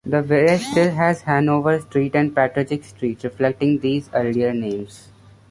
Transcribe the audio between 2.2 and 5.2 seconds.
Partridge Street, reflecting these earlier names.